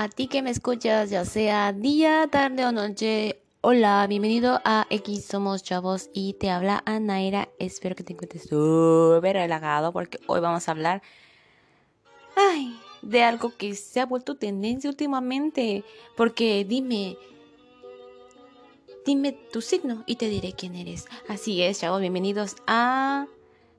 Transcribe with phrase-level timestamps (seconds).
[0.00, 5.26] A ti que me escuchas, ya sea día, tarde o noche, hola, bienvenido a X
[5.26, 7.50] Somos Chavos y te habla Anaira.
[7.58, 11.02] Espero que te encuentres súper relajado porque hoy vamos a hablar
[12.34, 15.84] ay, de algo que se ha vuelto tendencia últimamente.
[16.16, 17.18] Porque dime,
[19.04, 21.08] dime tu signo y te diré quién eres.
[21.28, 23.26] Así es, chavos, bienvenidos a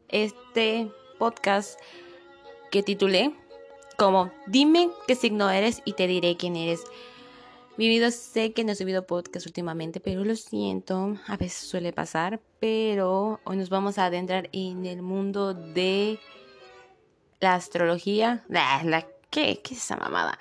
[0.07, 1.79] este podcast
[2.69, 3.40] que titulé
[4.01, 6.85] como dime qué signo eres y te diré quién eres.
[7.77, 11.93] Mi vida sé que no he subido podcast últimamente, pero lo siento, a veces suele
[11.93, 16.17] pasar, pero hoy nos vamos a adentrar en el mundo de
[17.41, 18.43] la astrología.
[18.49, 19.61] La, ¿qué?
[19.63, 20.39] ¿Qué es esa mamada?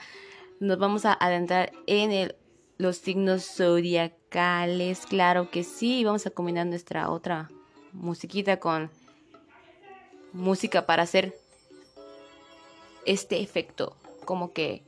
[0.59, 2.37] Nos vamos a adentrar en el,
[2.79, 7.51] los signos zodiacales, claro que sí, vamos a combinar nuestra otra
[7.93, 8.91] musiquita con
[10.33, 11.35] música para hacer
[13.07, 14.83] este efecto, como que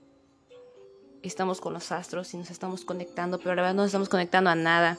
[1.22, 4.50] estamos con los astros y nos estamos conectando, pero la verdad no nos estamos conectando
[4.50, 4.98] a nada.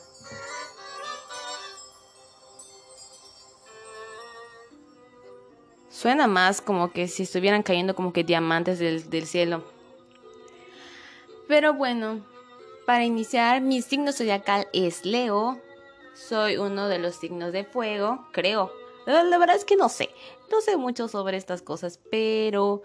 [5.90, 9.64] Suena más como que si estuvieran cayendo como que diamantes del, del cielo.
[11.48, 12.26] Pero bueno,
[12.86, 15.62] para iniciar, mi signo zodiacal es Leo.
[16.14, 18.74] Soy uno de los signos de fuego, creo.
[19.06, 20.10] La verdad es que no sé.
[20.52, 22.82] No sé mucho sobre estas cosas, pero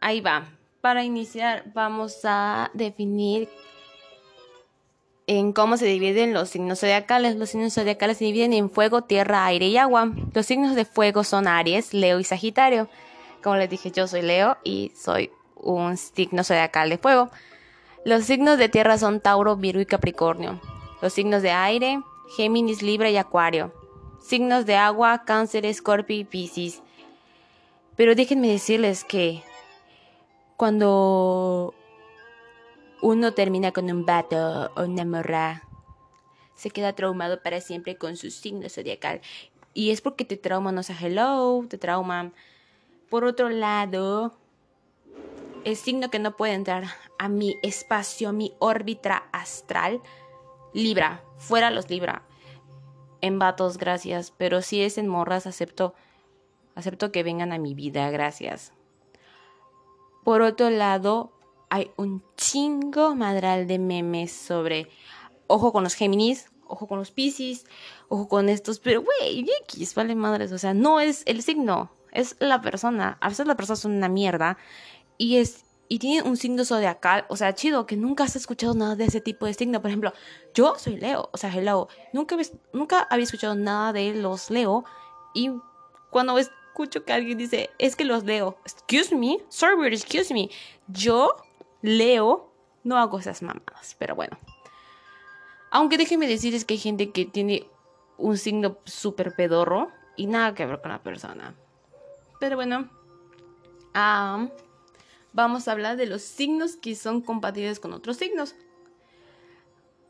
[0.00, 0.48] Ahí va.
[0.80, 3.48] Para iniciar vamos a definir
[5.26, 7.36] en cómo se dividen los signos zodiacales.
[7.36, 10.10] Los signos zodiacales se dividen en fuego, tierra, aire y agua.
[10.34, 12.88] Los signos de fuego son Aries, Leo y Sagitario.
[13.42, 17.30] Como les dije, yo soy Leo y soy un signo zodiacal de fuego.
[18.04, 20.60] Los signos de tierra son Tauro, Virgo y Capricornio.
[21.00, 22.00] Los signos de aire,
[22.36, 23.72] Géminis, Libra y Acuario.
[24.20, 26.82] Signos de agua, Cáncer, Escorpio y Piscis.
[27.96, 29.42] Pero déjenme decirles que
[30.56, 31.74] cuando
[33.02, 35.64] uno termina con un vato o una morra,
[36.54, 39.20] se queda traumado para siempre con su signo zodiacal.
[39.74, 42.32] Y es porque te trauma, no sé, hello, te trauma.
[43.10, 44.32] Por otro lado,
[45.64, 46.84] el signo que no puede entrar
[47.18, 50.00] a mi espacio, a mi órbita astral,
[50.72, 52.22] Libra, fuera los Libra.
[53.20, 55.94] En vatos, gracias, pero si es en morras, acepto
[56.74, 58.72] Acepto que vengan a mi vida, gracias.
[60.24, 61.32] Por otro lado,
[61.68, 64.88] hay un chingo madral de memes sobre
[65.46, 67.64] ojo con los Géminis, ojo con los Piscis,
[68.08, 72.36] ojo con estos, pero güey, X, vale madres, o sea, no es el signo, es
[72.38, 73.18] la persona.
[73.20, 74.56] A veces la persona es una mierda
[75.18, 78.96] y es y tiene un signo zodiacal, o sea, chido, que nunca has escuchado nada
[78.96, 79.82] de ese tipo de signo.
[79.82, 80.14] Por ejemplo,
[80.54, 82.34] yo soy Leo, o sea, Leo, nunca,
[82.72, 84.84] nunca había escuchado nada de los Leo
[85.34, 85.50] y
[86.10, 88.56] cuando ves escucho que alguien dice, es que los leo.
[88.64, 90.48] Excuse me, sorry, excuse me.
[90.88, 91.36] Yo
[91.82, 92.50] leo,
[92.82, 94.38] no hago esas mamadas, pero bueno.
[95.70, 97.66] Aunque déjenme decirles que hay gente que tiene
[98.16, 101.54] un signo súper pedorro y nada que ver con la persona.
[102.40, 102.88] Pero bueno,
[105.32, 108.54] vamos a hablar de los signos que son compatibles con otros signos.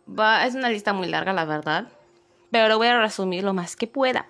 [0.09, 1.89] Va, es una lista muy larga, la verdad,
[2.51, 4.29] pero voy a resumir lo más que pueda.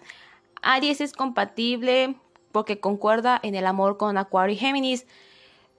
[0.63, 2.17] Aries es compatible
[2.53, 5.07] porque concuerda en el amor con Acuario y Géminis.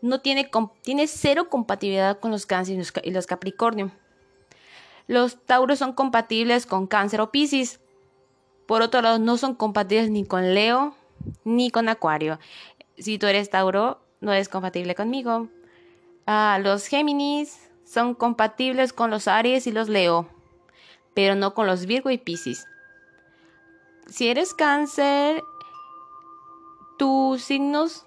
[0.01, 0.49] No tiene,
[0.81, 3.91] tiene cero compatibilidad con los Cáncer y los Capricornio.
[5.07, 7.79] Los Tauros son compatibles con Cáncer o Piscis.
[8.65, 10.95] Por otro lado, no son compatibles ni con Leo
[11.43, 12.39] ni con Acuario.
[12.97, 15.49] Si tú eres Tauro, no eres compatible conmigo.
[16.25, 20.29] Ah, los Géminis son compatibles con los Aries y los Leo,
[21.13, 22.65] pero no con los Virgo y Piscis.
[24.07, 25.43] Si eres Cáncer
[26.97, 28.05] tus signos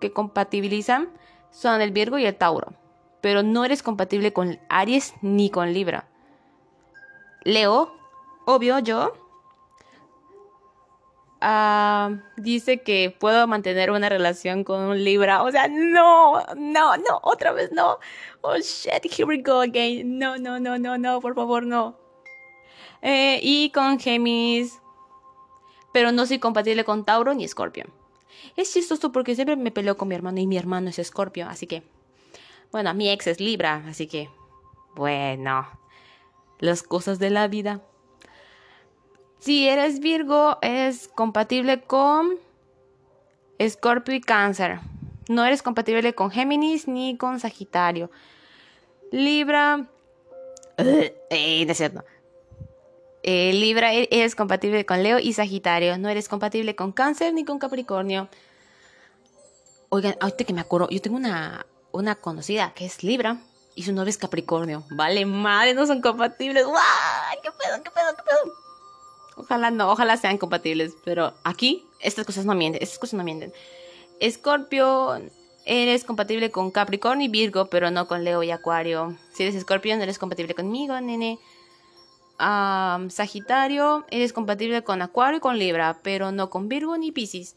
[0.00, 1.10] que compatibilizan
[1.50, 2.74] son el Virgo y el Tauro,
[3.20, 6.08] pero no eres compatible con Aries ni con Libra.
[7.42, 7.92] Leo,
[8.44, 9.12] obvio yo,
[11.40, 15.42] ah, dice que puedo mantener una relación con Libra.
[15.42, 17.98] O sea, no, no, no, otra vez no.
[18.42, 20.18] Oh shit, here we go again.
[20.18, 21.96] No, no, no, no, no, por favor, no.
[23.02, 24.80] Eh, y con Géminis
[25.92, 27.84] pero no soy compatible con Tauro ni Escorpio.
[28.56, 31.66] Es chistoso porque siempre me peleo con mi hermano y mi hermano es Escorpio, así
[31.66, 31.82] que,
[32.72, 34.30] bueno, mi ex es Libra, así que,
[34.94, 35.66] bueno,
[36.58, 37.80] las cosas de la vida.
[39.38, 42.36] Si eres Virgo, es compatible con
[43.58, 44.80] Escorpio y Cáncer.
[45.28, 48.10] No eres compatible con Géminis ni con Sagitario.
[49.10, 49.86] Libra.
[51.32, 52.04] Eh, no es cierto.
[53.22, 55.98] Eh, Libra e-, eres compatible con Leo y Sagitario.
[55.98, 58.28] No eres compatible con Cáncer ni con Capricornio.
[59.88, 63.38] Oigan, ahorita que me acuerdo, yo tengo una, una conocida que es Libra
[63.74, 64.84] y su novio es Capricornio.
[64.90, 66.64] Vale, madre, no son compatibles.
[67.42, 68.54] ¿Qué pedo, qué pedo, qué pedo?
[69.36, 70.92] Ojalá no, ojalá sean compatibles.
[71.04, 73.52] Pero aquí, estas cosas no mienten, estas cosas no mienten.
[74.20, 75.20] Escorpio,
[75.64, 79.16] eres compatible con Capricornio y Virgo, pero no con Leo y Acuario.
[79.32, 81.38] Si eres Escorpio, no eres compatible conmigo, nene.
[83.10, 87.56] Sagitario, eres compatible con Acuario y con Libra, pero no con Virgo ni Pisces.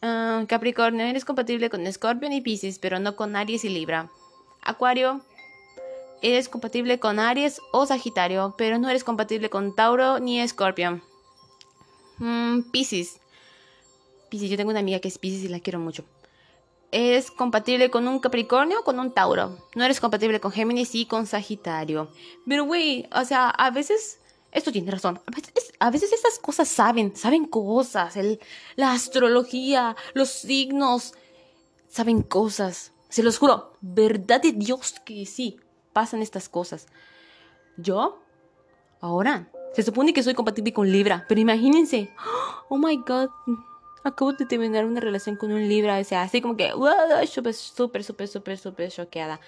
[0.00, 4.10] Capricornio, eres compatible con Escorpio y Pisces, pero no con Aries y Libra.
[4.62, 5.22] Acuario,
[6.22, 11.00] eres compatible con Aries o Sagitario, pero no eres compatible con Tauro ni Escorpio.
[12.18, 13.20] Mm, Pisces.
[14.28, 16.04] Pisces, yo tengo una amiga que es Pisces y la quiero mucho.
[16.96, 19.58] Eres compatible con un Capricornio o con un Tauro.
[19.74, 22.08] No eres compatible con Géminis y con Sagitario.
[22.46, 24.20] Pero, güey, o sea, a veces
[24.52, 25.20] esto tiene razón.
[25.80, 28.14] A veces, estas cosas saben, saben cosas.
[28.76, 31.14] la astrología, los signos,
[31.88, 32.92] saben cosas.
[33.08, 35.58] Se los juro, verdad de Dios que sí,
[35.92, 36.86] pasan estas cosas.
[37.76, 38.22] Yo,
[39.00, 42.12] ahora, se supone que soy compatible con Libra, pero imagínense,
[42.68, 43.30] oh my god,
[44.04, 46.70] acabo de terminar una relación con un Libra, o sea, así como que,
[47.26, 49.40] súper, súper, súper, súper, súper choqueada.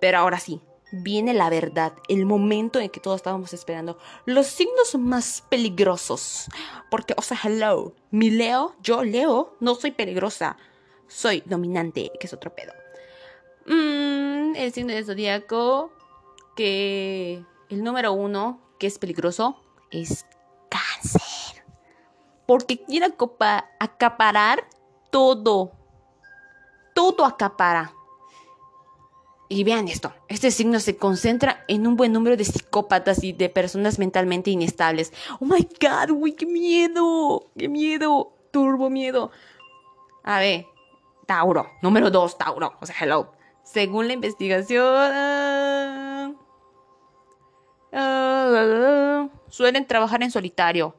[0.00, 0.60] Pero ahora sí,
[0.92, 3.98] viene la verdad, el momento en que todos estábamos esperando.
[4.26, 6.46] Los signos más peligrosos.
[6.90, 10.56] Porque, o sea, hello, mi Leo, yo Leo, no soy peligrosa.
[11.08, 12.72] Soy dominante, que es otro pedo.
[13.66, 15.92] Mm, el signo del zodiaco,
[16.54, 19.60] que el número uno, que es peligroso,
[19.90, 20.26] es
[20.70, 21.33] cáncer.
[22.46, 23.14] Porque quiere
[23.80, 24.64] acaparar
[25.10, 25.72] todo.
[26.94, 27.92] Todo acapara.
[29.48, 33.50] Y vean esto, este signo se concentra en un buen número de psicópatas y de
[33.50, 35.12] personas mentalmente inestables.
[35.38, 39.30] Oh my god, uy, qué miedo, qué miedo, turbo miedo.
[40.22, 40.66] A ver,
[41.26, 43.32] Tauro, número dos, Tauro, o sea, hello.
[43.62, 44.82] Según la investigación,
[47.92, 50.96] uh, suelen trabajar en solitario.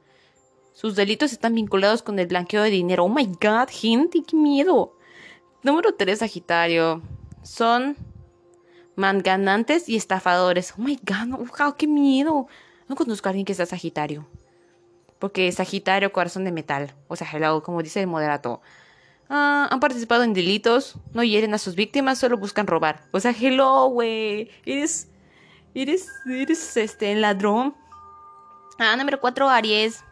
[0.76, 3.06] Sus delitos están vinculados con el blanqueo de dinero.
[3.06, 4.94] Oh my god, gente, qué miedo.
[5.64, 7.02] Número tres, Sagitario.
[7.44, 7.96] Son
[8.98, 10.74] manganantes y estafadores.
[10.78, 12.48] Oh my god, qué miedo.
[12.90, 14.28] No conozco a alguien que sea Sagitario.
[15.18, 16.94] Porque Sagitario, corazón de metal.
[17.08, 18.60] O sea, hello, como dice el moderato.
[19.30, 23.06] Ah, han participado en delitos, no hieren a sus víctimas, solo buscan robar.
[23.12, 24.52] O sea, hello, güey.
[24.66, 25.08] Eres.
[25.74, 26.10] Eres.
[26.30, 27.74] Eres este ladrón.
[28.78, 30.04] Ah, número 4, Aries.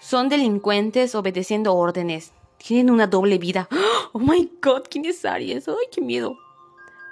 [0.00, 2.32] Son delincuentes obedeciendo órdenes.
[2.56, 3.68] Tienen una doble vida.
[4.12, 5.68] Oh my god, ¿quién es Aries?
[5.68, 6.36] Ay, qué miedo.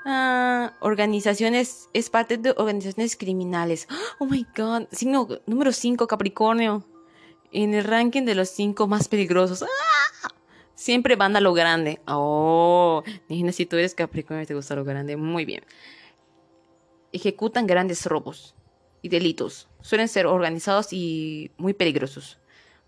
[0.04, 3.86] Ah, organizaciones, es parte de organizaciones criminales.
[4.18, 6.82] Oh my god, signo número 5, Capricornio.
[7.52, 9.62] En el ranking de los 5 más peligrosos.
[9.62, 10.34] ¡Ah!
[10.74, 12.00] Siempre van a lo grande.
[12.06, 15.64] Oh, Nina, si tú eres Capricornio y te gusta lo grande, muy bien.
[17.12, 18.54] Ejecutan grandes robos
[19.02, 19.68] y delitos.
[19.82, 22.38] Suelen ser organizados y muy peligrosos.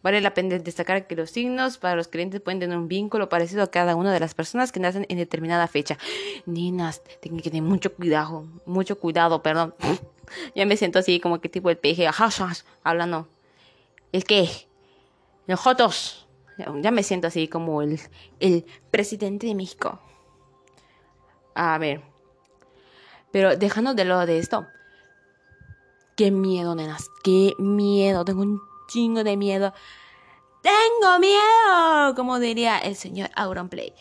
[0.03, 3.63] Vale la pena destacar que los signos para los creyentes pueden tener un vínculo parecido
[3.63, 5.99] a cada una de las personas que nacen en determinada fecha.
[6.47, 9.75] Ninas, tienen que tener mucho cuidado, mucho cuidado, perdón.
[10.55, 12.09] ya me siento así como que tipo el peje,
[12.83, 13.29] hablando.
[14.13, 14.49] ¿El qué?
[15.47, 16.27] Los jotos.
[16.83, 17.99] Ya me siento así como el,
[18.39, 19.99] el presidente de México.
[21.55, 22.03] A ver.
[23.33, 24.67] Pero dejando de lado de esto.
[26.17, 27.09] Qué miedo, nenas.
[27.23, 28.25] Qué miedo.
[28.25, 29.73] Tengo un chingo de miedo.
[30.63, 32.15] ¡Tengo miedo!
[32.15, 33.95] Como diría el señor Auronplay.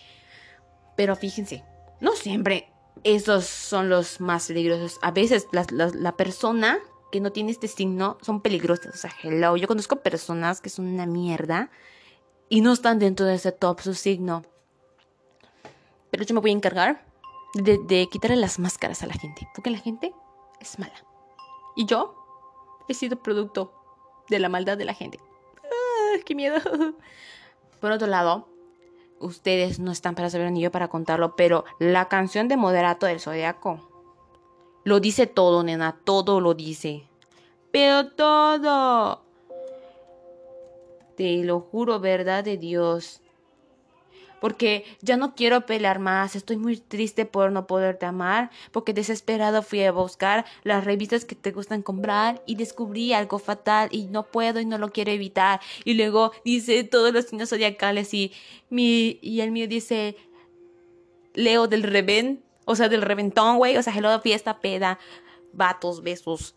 [0.97, 1.63] Pero fíjense,
[2.01, 4.99] no siempre esos son los más peligrosos.
[5.01, 6.79] A veces la, persona
[7.11, 8.93] que no tiene este signo son peligrosas.
[8.93, 9.55] O sea, hello.
[9.55, 11.69] Yo conozco personas que son una mierda
[12.49, 14.43] y no están dentro de ese top su signo.
[16.11, 17.05] Pero yo me voy a encargar
[17.53, 19.47] de, de quitarle las máscaras a la gente.
[19.55, 20.13] Porque la gente
[20.59, 21.05] es mala.
[21.75, 22.15] Y yo
[22.89, 23.78] he sido producto
[24.29, 25.19] de la maldad de la gente.
[25.63, 26.57] ¡Ah, ¡Qué miedo!
[27.79, 28.47] Por otro lado,
[29.19, 33.19] ustedes no están para saber ni yo para contarlo, pero la canción de Moderato del
[33.19, 33.89] Zodiaco
[34.83, 37.03] lo dice todo, nena, todo lo dice.
[37.71, 39.21] Pero todo.
[41.15, 43.21] Te lo juro, verdad de Dios.
[44.39, 49.61] Porque ya no quiero pelear más, estoy muy triste por no poderte amar, porque desesperado
[49.61, 54.23] fui a buscar las revistas que te gustan comprar y descubrí algo fatal y no
[54.23, 55.59] puedo y no lo quiero evitar.
[55.83, 58.31] Y luego dice todos los signos zodiacales y,
[58.69, 60.15] mi, y el mío dice
[61.33, 64.99] Leo del Reven, o sea, del reventón, güey, o sea, hello, fiesta, peda,
[65.53, 66.55] vatos, besos.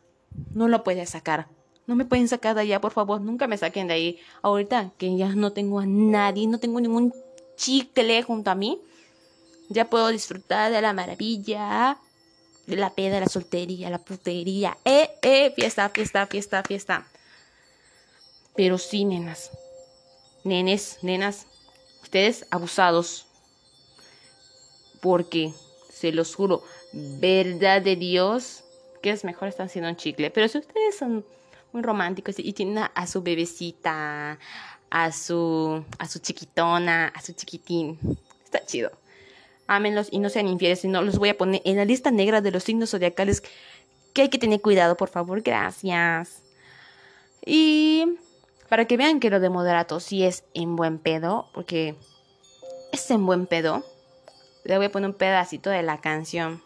[0.54, 1.48] No lo puedes sacar.
[1.86, 4.18] No me pueden sacar de allá, por favor, nunca me saquen de ahí.
[4.42, 7.12] Ahorita que ya no tengo a nadie, no tengo ningún
[7.62, 8.80] chicle junto a mí,
[9.68, 11.96] ya puedo disfrutar de la maravilla,
[12.66, 14.76] de la peda, la soltería, la putería.
[14.84, 17.06] Eh, eh, fiesta, fiesta, fiesta, fiesta.
[18.56, 19.50] Pero sí, nenas.
[20.44, 21.46] Nenes, nenas,
[22.02, 23.26] ustedes abusados.
[25.00, 25.52] Porque,
[25.92, 28.64] se los juro, verdad de Dios,
[29.02, 30.30] que es mejor están siendo un chicle.
[30.30, 31.24] Pero si ustedes son
[31.72, 34.38] muy románticos y tienen a su bebecita,
[34.94, 37.98] a su, a su chiquitona, a su chiquitín.
[38.44, 38.92] Está chido.
[39.66, 42.50] Ámenlos y no sean infieles, sino los voy a poner en la lista negra de
[42.50, 43.42] los signos zodiacales
[44.12, 45.40] que hay que tener cuidado, por favor.
[45.40, 46.42] Gracias.
[47.46, 48.18] Y
[48.68, 51.96] para que vean que lo de moderato sí es en buen pedo, porque
[52.92, 53.82] es en buen pedo,
[54.64, 56.62] le voy a poner un pedacito de la canción.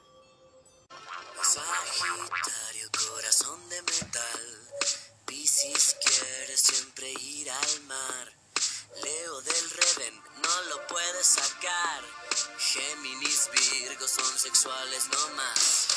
[14.47, 15.89] Sexuales no más.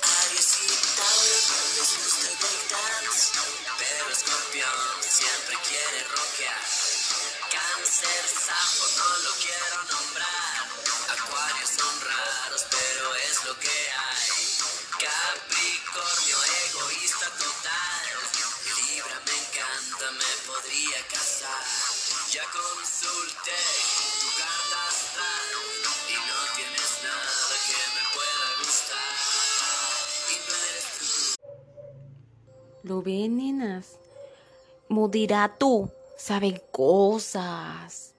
[0.00, 2.30] Aries y Tauro tal vez guste
[2.72, 3.32] dance,
[3.76, 6.64] pero Escorpión siempre quiere rockear.
[7.52, 10.60] Cáncer, Sapo no lo quiero nombrar.
[11.12, 13.78] Acuarios son raros, pero es lo que
[14.08, 14.40] hay.
[15.04, 16.38] Capricornio,
[16.72, 18.06] egoísta total.
[18.80, 21.64] Libra me encanta, me podría casar.
[22.32, 23.60] Ya consulté
[24.20, 25.89] tu carta astral.
[32.82, 33.98] Lo ven, nenas.
[34.88, 35.90] Moderato.
[36.16, 38.14] Sabe cosas.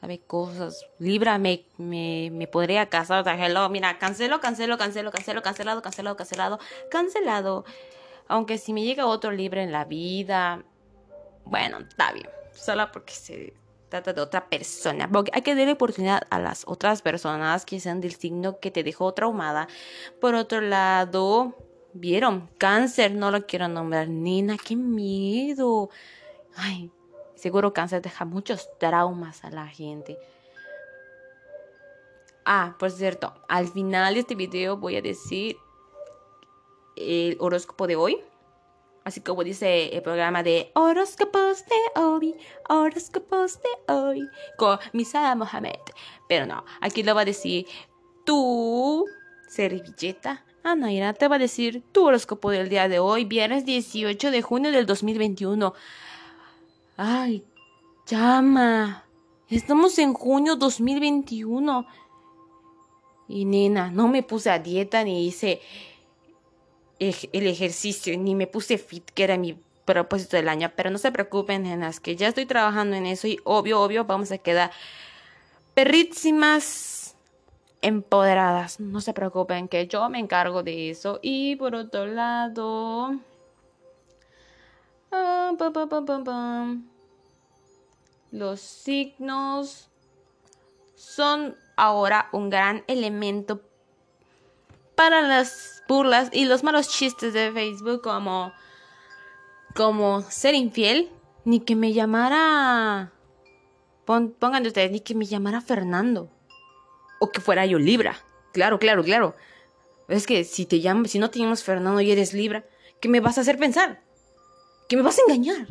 [0.00, 0.86] Sabe cosas.
[0.98, 3.24] Libra me, me, podría casar.
[3.70, 6.58] Mira, cancelo, cancelo, cancelo, cancelo, cancelado, cancelado, cancelado,
[6.90, 7.64] cancelado.
[8.28, 10.64] Aunque si me llega otro Libra en la vida,
[11.44, 12.28] bueno, está bien.
[12.52, 13.54] Solo porque se
[13.88, 15.08] trata de otra persona.
[15.10, 18.82] Porque hay que darle oportunidad a las otras personas que sean del signo que te
[18.82, 19.68] dejó traumada.
[20.20, 21.54] Por otro lado,
[21.96, 22.50] ¿Vieron?
[22.58, 24.08] Cáncer, no lo quiero nombrar.
[24.08, 25.90] Nina, qué miedo.
[26.56, 26.90] Ay,
[27.36, 30.18] seguro cáncer deja muchos traumas a la gente.
[32.44, 35.56] Ah, por cierto, al final de este video voy a decir
[36.96, 38.20] el horóscopo de hoy.
[39.04, 42.34] Así como dice el programa de horóscopos de hoy,
[42.68, 45.78] horóscopos de hoy, con Misa Mohamed.
[46.28, 47.66] Pero no, aquí lo va a decir
[48.24, 49.06] tu
[49.46, 54.40] servilleta Anaira te va a decir tu horóscopo del día de hoy, viernes 18 de
[54.40, 55.74] junio del 2021.
[56.96, 57.44] Ay,
[58.06, 59.04] llama.
[59.50, 61.86] Estamos en junio 2021.
[63.28, 65.60] Y nena, no me puse a dieta ni hice
[66.98, 70.72] el ejercicio, ni me puse fit, que era mi propósito del año.
[70.74, 74.32] Pero no se preocupen, nenas, que ya estoy trabajando en eso y obvio, obvio, vamos
[74.32, 74.70] a quedar
[75.74, 77.03] perrísimas
[77.84, 78.80] empoderadas.
[78.80, 81.20] No se preocupen que yo me encargo de eso.
[81.22, 83.20] Y por otro lado...
[85.12, 85.52] Ah,
[88.32, 89.90] los signos
[90.96, 93.60] son ahora un gran elemento
[94.96, 98.52] para las burlas y los malos chistes de Facebook como
[99.76, 101.10] como ser infiel
[101.44, 103.12] ni que me llamara
[104.04, 106.28] pongan ustedes ni que me llamara Fernando
[107.24, 108.16] o que fuera yo Libra.
[108.52, 109.34] Claro, claro, claro.
[110.08, 112.64] Es que si te llamas, si no te Fernando y eres Libra,
[113.00, 114.00] ¿qué me vas a hacer pensar?
[114.88, 115.66] ¿Que me vas a engañar?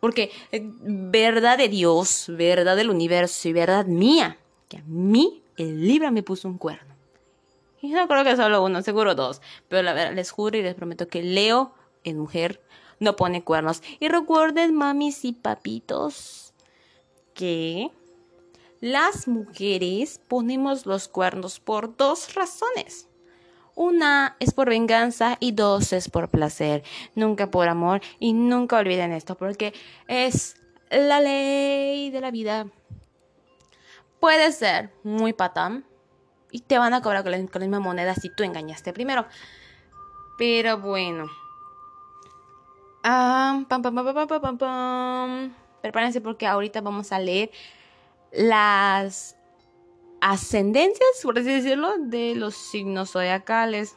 [0.00, 5.86] Porque eh, verdad de Dios, verdad del universo y verdad mía, que a mí el
[5.86, 6.94] Libra me puso un cuerno.
[7.80, 9.40] Y no creo que solo uno, seguro dos.
[9.68, 12.60] Pero la verdad, les juro y les prometo que Leo, en mujer,
[13.00, 13.82] no pone cuernos.
[13.98, 16.52] Y recuerden, mamis y papitos,
[17.34, 17.90] que
[18.82, 23.08] las mujeres ponemos los cuernos por dos razones.
[23.76, 26.82] Una es por venganza y dos es por placer,
[27.14, 29.72] nunca por amor y nunca olviden esto porque
[30.08, 30.56] es
[30.90, 32.66] la ley de la vida.
[34.18, 35.84] Puede ser muy patán
[36.50, 39.26] y te van a cobrar con la, misma moneda si tú engañaste primero.
[40.36, 41.30] Pero bueno.
[43.04, 45.54] Ah, pam, pam, pam, pam, pam, pam.
[45.80, 47.52] Prepárense porque ahorita vamos a leer
[48.32, 49.36] las
[50.20, 53.96] ascendencias, por así decirlo, de los signos zodiacales.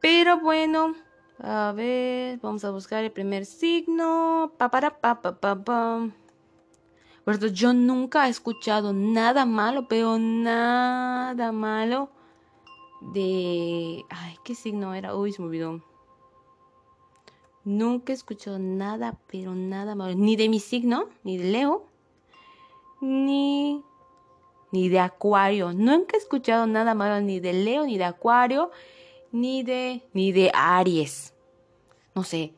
[0.00, 0.94] Pero bueno,
[1.38, 4.52] a ver, vamos a buscar el primer signo.
[4.56, 6.08] Pa para pa pa pa pa.
[7.52, 12.10] Yo nunca he escuchado nada malo, pero nada malo
[13.00, 15.14] de ay, ¿qué signo era?
[15.14, 15.82] Uy, se me olvidó.
[17.64, 21.89] Nunca he escuchado nada, pero nada malo, ni de mi signo, ni de Leo,
[23.00, 23.84] ni
[24.72, 25.72] ni de Acuario.
[25.72, 28.70] Nunca he escuchado nada malo ni de Leo, ni de Acuario,
[29.32, 31.34] ni de ni de Aries.
[32.14, 32.54] No sé.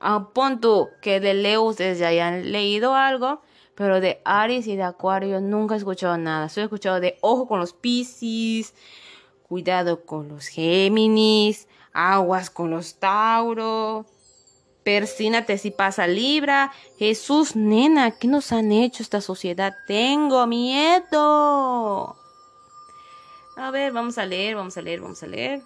[0.00, 3.42] A punto que de Leo ustedes ya hayan leído algo,
[3.74, 6.48] pero de Aries y de Acuario nunca he escuchado nada.
[6.48, 8.74] Solo he escuchado de ojo con los Piscis,
[9.46, 14.06] cuidado con los Géminis, aguas con los Tauro.
[14.84, 16.72] Persínate si pasa Libra.
[16.98, 19.74] Jesús, nena, ¿qué nos han hecho esta sociedad?
[19.86, 22.16] Tengo miedo.
[23.56, 25.60] A ver, vamos a leer, vamos a leer, vamos a leer.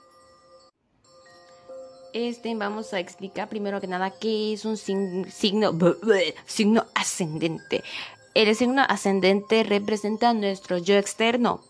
[2.12, 5.26] Este, vamos a explicar primero que nada qué es un signo,
[6.47, 7.83] signo ascendente.
[8.35, 11.61] El signo ascendente representa nuestro yo externo.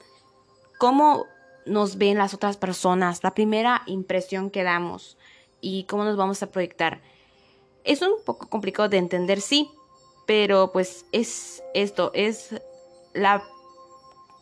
[0.78, 1.26] ¿Cómo
[1.66, 3.22] nos ven las otras personas?
[3.22, 5.18] La primera impresión que damos
[5.60, 7.02] y cómo nos vamos a proyectar.
[7.84, 9.70] Es un poco complicado de entender, sí,
[10.26, 12.54] pero pues es esto, es
[13.12, 13.42] la,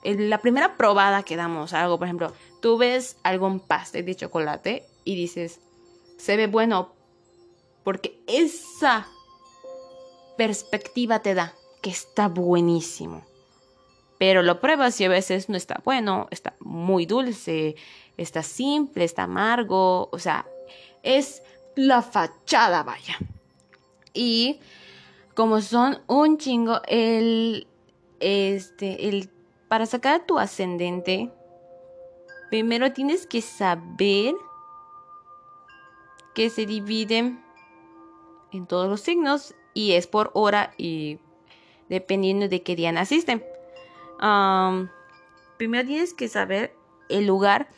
[0.05, 1.99] la primera probada que damos algo.
[1.99, 5.61] Por ejemplo, tú ves algún pastel de chocolate y dices,
[6.17, 6.93] se ve bueno
[7.83, 9.09] porque esa
[10.37, 13.25] perspectiva te da que está buenísimo.
[14.19, 17.75] Pero lo pruebas y a veces no está bueno, está muy dulce,
[18.17, 20.47] está simple, está amargo, o sea,
[21.03, 21.43] es
[21.75, 23.19] la fachada, vaya.
[24.15, 24.61] Y
[25.35, 27.67] como son un chingo, el,
[28.21, 29.31] este, el,
[29.69, 31.31] para sacar tu ascendente,
[32.51, 34.35] primero tienes que saber
[36.35, 37.43] que se dividen
[38.53, 41.19] en todos los signos y es por hora y
[41.89, 43.47] dependiendo de qué día naciste.
[45.57, 46.75] primero tienes que saber
[47.09, 47.69] el lugar,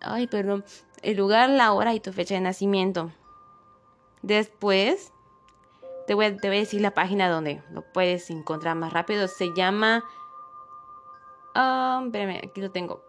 [0.00, 0.64] ay, perdón,
[1.02, 3.12] el lugar, la hora y tu fecha de nacimiento.
[4.22, 5.12] Después,
[6.06, 9.28] te voy, a decir la página donde lo puedes encontrar más rápido.
[9.28, 10.04] Se llama...
[11.54, 13.02] espérame, aquí lo tengo.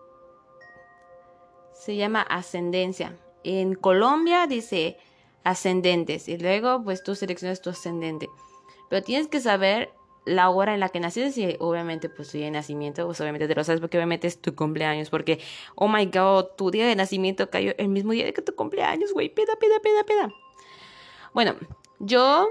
[1.73, 3.17] Se llama Ascendencia.
[3.43, 4.97] En Colombia dice
[5.43, 8.29] ascendentes y luego pues tú seleccionas tu ascendente.
[8.89, 9.91] Pero tienes que saber
[10.25, 13.47] la hora en la que naciste y obviamente pues tu día de nacimiento, pues obviamente
[13.47, 15.39] te lo sabes porque obviamente es tu cumpleaños porque
[15.75, 19.27] oh my god, tu día de nacimiento cayó el mismo día que tu cumpleaños, güey,
[19.27, 20.33] peda, peda, peda, peda.
[21.33, 21.55] Bueno,
[21.99, 22.49] yo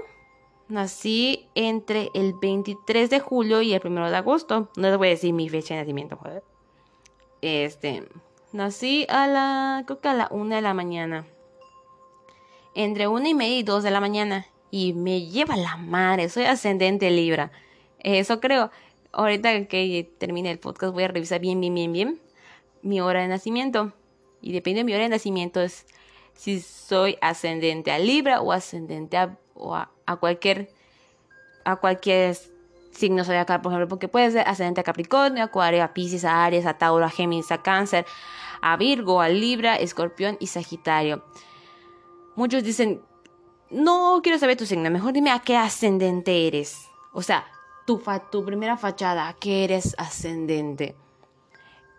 [0.67, 4.69] nací entre el 23 de julio y el 1 de agosto.
[4.75, 6.43] No les voy a decir mi fecha de nacimiento, joder.
[7.41, 8.03] Este,
[8.53, 11.25] Nací a la, creo que a la una de la mañana.
[12.75, 14.45] Entre una y media y dos de la mañana.
[14.69, 17.51] Y me lleva la madre, soy ascendente Libra.
[17.99, 18.69] Eso creo.
[19.11, 22.19] Ahorita que termine el podcast voy a revisar bien, bien, bien, bien
[22.83, 23.93] mi hora de nacimiento.
[24.41, 25.87] Y depende de mi hora de nacimiento es
[26.33, 29.37] si soy ascendente a Libra o ascendente a,
[30.05, 30.69] a, cualquier
[31.63, 32.37] a cualquier
[32.91, 36.65] signo zodiacal, por ejemplo, porque puede ser ascendente a Capricornio, Acuario, a Pisces, a Aries,
[36.65, 38.05] a Tauro, a Géminis, a Cáncer,
[38.61, 41.23] a Virgo, a Libra, Escorpión y Sagitario.
[42.35, 43.01] Muchos dicen,
[43.69, 46.87] no quiero saber tu signo, mejor dime a qué ascendente eres.
[47.11, 47.45] O sea,
[47.85, 50.95] tu, tu primera fachada, a qué eres ascendente.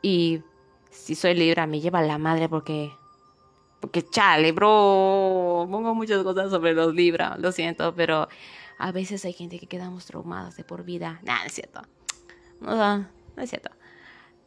[0.02, 0.42] Y
[0.90, 2.92] si soy Libra, me lleva la madre porque...
[3.84, 5.68] Porque chale, bro.
[5.70, 8.28] Pongo muchas cosas sobre los Libra, lo siento, pero
[8.78, 11.20] a veces hay gente que quedamos traumados de por vida.
[11.22, 11.82] Nada, no es cierto.
[12.62, 13.68] No, no es cierto.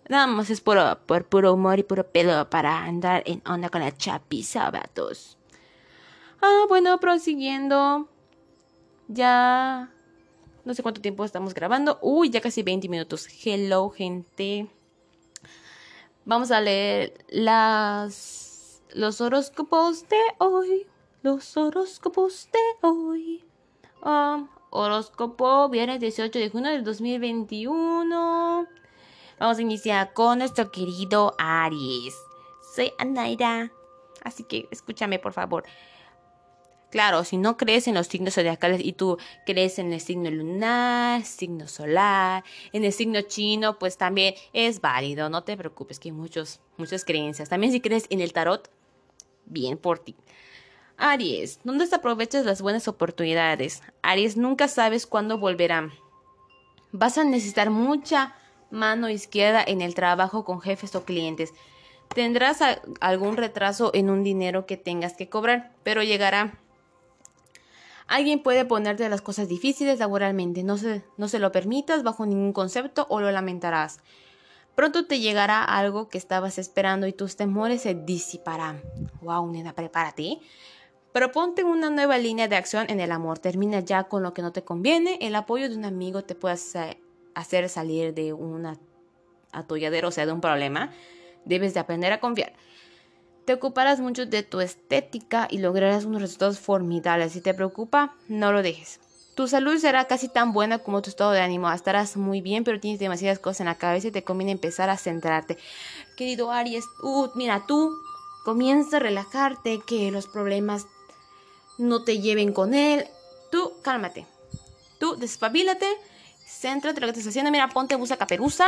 [0.09, 3.81] Nada más es puro, por puro humor y puro pelo para andar en onda con
[3.81, 5.37] la chapiza, vatos.
[6.41, 8.09] Ah, bueno, prosiguiendo.
[9.07, 9.91] Ya.
[10.65, 11.99] No sé cuánto tiempo estamos grabando.
[12.01, 13.27] Uy, ya casi 20 minutos.
[13.45, 14.67] Hello, gente.
[16.25, 18.46] Vamos a leer las.
[18.97, 20.87] Los horóscopos de hoy.
[21.21, 23.45] Los horóscopos de hoy.
[24.03, 28.67] Um, horóscopo, viernes 18 de junio del 2021.
[29.39, 32.15] Vamos a iniciar con nuestro querido Aries.
[32.75, 33.71] Soy Anaira,
[34.23, 35.63] así que escúchame por favor.
[36.89, 41.23] Claro, si no crees en los signos zodiacales y tú crees en el signo lunar,
[41.23, 46.13] signo solar, en el signo chino, pues también es válido, no te preocupes, que hay
[46.13, 47.49] muchos, muchas creencias.
[47.49, 48.71] También si crees en el tarot,
[49.47, 50.15] bien por ti.
[50.97, 53.83] Aries, ¿dónde te aprovechas las buenas oportunidades?
[54.01, 55.91] Aries, nunca sabes cuándo volverán.
[56.91, 58.35] Vas a necesitar mucha
[58.71, 61.53] mano izquierda en el trabajo con jefes o clientes.
[62.13, 62.59] Tendrás
[62.99, 66.57] algún retraso en un dinero que tengas que cobrar, pero llegará.
[68.07, 70.63] Alguien puede ponerte las cosas difíciles laboralmente.
[70.63, 70.77] No
[71.17, 73.99] no se lo permitas bajo ningún concepto o lo lamentarás.
[74.77, 78.83] Pronto te llegará algo que estabas esperando y tus temores se disiparán.
[79.21, 80.37] Wow, nena, prepárate.
[81.11, 83.39] Proponte una nueva línea de acción en el amor.
[83.39, 85.17] Termina ya con lo que no te conviene.
[85.19, 86.57] El apoyo de un amigo te puede
[87.33, 88.77] hacer salir de un
[89.51, 90.91] atolladero, o sea, de un problema.
[91.43, 92.53] Debes de aprender a confiar.
[93.45, 97.31] Te ocuparás mucho de tu estética y lograrás unos resultados formidables.
[97.31, 98.99] Si te preocupa, no lo dejes.
[99.37, 101.71] Tu salud será casi tan buena como tu estado de ánimo.
[101.71, 104.97] Estarás muy bien, pero tienes demasiadas cosas en la cabeza y te conviene empezar a
[104.97, 105.59] centrarte.
[106.17, 107.95] Querido Aries, uh, mira, tú
[108.43, 110.87] comienza a relajarte, que los problemas
[111.77, 113.05] no te lleven con él.
[113.51, 114.25] Tú cálmate.
[114.99, 115.87] Tú despabilate,
[116.47, 117.51] céntrate en lo que estás haciendo.
[117.51, 118.65] Mira, ponte busa caperuza,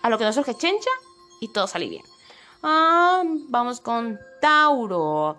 [0.00, 0.90] a lo que nos surge chencha
[1.42, 2.04] y todo sale bien.
[2.62, 5.36] Ah, vamos con Tauro.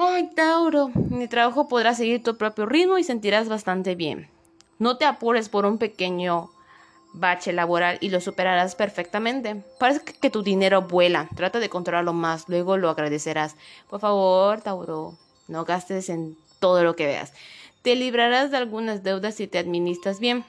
[0.00, 4.30] Ay, Tauro, mi trabajo podrás seguir tu propio ritmo y sentirás bastante bien.
[4.78, 6.52] No te apures por un pequeño
[7.14, 9.56] bache laboral y lo superarás perfectamente.
[9.80, 11.28] Parece que tu dinero vuela.
[11.34, 13.56] Trata de controlarlo más, luego lo agradecerás.
[13.90, 17.32] Por favor, Tauro, no gastes en todo lo que veas.
[17.82, 20.44] Te librarás de algunas deudas si te administras bien.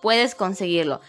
[0.00, 1.02] Puedes conseguirlo.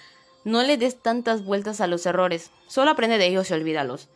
[0.44, 4.10] No le des tantas vueltas a los errores, solo aprende de ellos y olvídalos.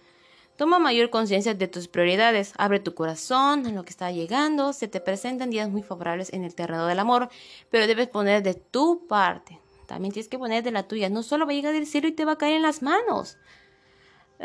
[0.55, 4.87] Toma mayor conciencia de tus prioridades, abre tu corazón a lo que está llegando, se
[4.87, 7.29] te presentan días muy favorables en el terreno del amor,
[7.71, 9.59] pero debes poner de tu parte.
[9.87, 12.11] También tienes que poner de la tuya, no solo va a llegar del cielo y
[12.11, 13.37] te va a caer en las manos.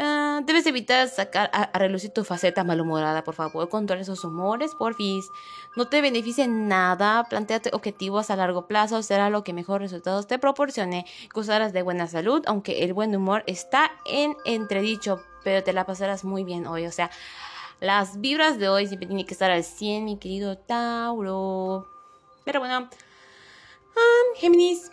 [0.01, 3.69] Ah, debes evitar sacar a, relucir tu faceta malhumorada, por favor.
[3.69, 5.29] Controla esos humores, porfis.
[5.77, 7.25] No te beneficie nada.
[7.25, 9.03] Planteate objetivos a largo plazo.
[9.03, 11.05] Será lo que mejor resultados te proporcione.
[11.35, 16.25] Gozarás de buena salud, aunque el buen humor está en entredicho, pero te la pasarás
[16.25, 16.87] muy bien hoy.
[16.87, 17.11] O sea,
[17.81, 21.87] las vibras de hoy siempre tienen que estar al 100, mi querido Tauro.
[22.45, 24.91] Pero bueno, um, Géminis.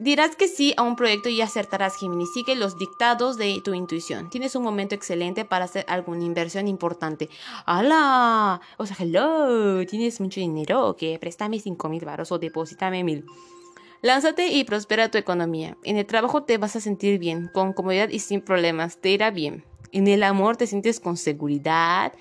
[0.00, 2.32] Dirás que sí a un proyecto y acertarás, Géminis.
[2.32, 4.30] Sigue los dictados de tu intuición.
[4.30, 7.28] Tienes un momento excelente para hacer alguna inversión importante.
[7.66, 8.60] ¡Hala!
[8.76, 9.84] O sea, hello.
[9.86, 10.96] Tienes mucho dinero.
[10.96, 13.24] Que préstame 5 mil baros o deposítame mil.
[14.00, 15.76] Lánzate y prospera tu economía.
[15.82, 18.98] En el trabajo te vas a sentir bien, con comodidad y sin problemas.
[18.98, 19.64] Te irá bien.
[19.90, 22.12] En el amor te sientes con seguridad.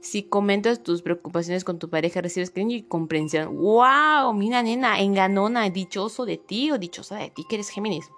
[0.00, 3.56] Si comentas tus preocupaciones con tu pareja, recibes cariño y comprensión.
[3.56, 4.32] ¡Wow!
[4.32, 8.08] Mira, nena, enganona, dichoso de ti o dichosa de ti que eres Géminis.